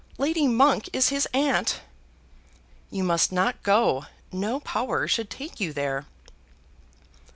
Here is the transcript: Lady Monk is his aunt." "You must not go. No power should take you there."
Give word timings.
Lady 0.17 0.47
Monk 0.47 0.89
is 0.93 1.09
his 1.09 1.27
aunt." 1.31 1.81
"You 2.89 3.03
must 3.03 3.31
not 3.31 3.61
go. 3.61 4.07
No 4.31 4.59
power 4.61 5.07
should 5.07 5.29
take 5.29 5.59
you 5.59 5.73
there." 5.73 6.07